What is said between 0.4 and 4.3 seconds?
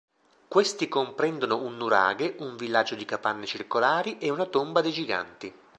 Questi comprendono un nuraghe, un villaggio di capanne circolari